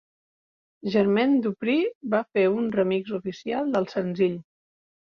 [0.95, 1.77] Jermaine Dupri
[2.15, 4.39] va fer un remix oficial del senzill.